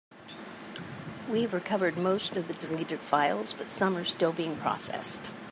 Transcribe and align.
We 1.29 1.41
have 1.43 1.53
recovered 1.53 1.95
most 1.95 2.35
of 2.35 2.47
the 2.47 2.55
deleted 2.55 3.01
files, 3.01 3.53
but 3.53 3.69
some 3.69 3.95
are 3.97 4.03
still 4.03 4.33
being 4.33 4.55
processed. 4.57 5.31